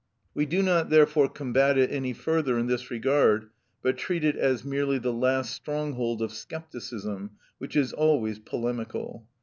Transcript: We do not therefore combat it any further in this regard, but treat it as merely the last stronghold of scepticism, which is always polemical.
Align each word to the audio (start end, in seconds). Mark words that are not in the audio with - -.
We 0.33 0.47
do 0.47 0.63
not 0.63 0.89
therefore 0.89 1.29
combat 1.29 1.77
it 1.77 1.91
any 1.91 2.11
further 2.11 2.57
in 2.57 2.65
this 2.65 2.89
regard, 2.89 3.51
but 3.83 3.99
treat 3.99 4.23
it 4.23 4.35
as 4.35 4.65
merely 4.65 4.97
the 4.97 5.13
last 5.13 5.53
stronghold 5.53 6.23
of 6.23 6.33
scepticism, 6.33 7.37
which 7.59 7.75
is 7.75 7.93
always 7.93 8.39
polemical. 8.39 9.27